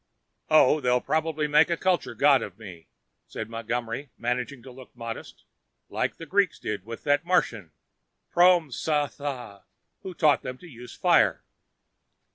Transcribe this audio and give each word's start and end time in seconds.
"Oh, 0.49 0.79
they'll 0.81 0.99
probably 0.99 1.45
make 1.45 1.69
a 1.69 1.77
culture 1.77 2.15
god 2.15 2.41
of 2.41 2.57
me," 2.57 2.87
said 3.27 3.51
Montgomery, 3.51 4.09
managing 4.17 4.63
to 4.63 4.71
look 4.71 4.89
modest. 4.97 5.43
"Like 5.89 6.15
the 6.17 6.25
Greeks 6.25 6.57
did 6.57 6.85
to 6.85 6.95
that 6.95 7.23
Martian, 7.23 7.71
Proma 8.33 8.73
Ss 8.73 9.17
Thaa, 9.17 9.61
who 10.01 10.15
taught 10.15 10.41
them 10.41 10.57
the 10.59 10.71
use 10.71 10.95
of 10.95 11.01
fire." 11.01 11.43